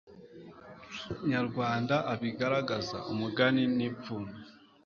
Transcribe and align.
nyarwanda 1.29 1.95
abigaragaza 2.13 2.97
,umugani 3.11 3.63
n'ipfundo 3.77 4.35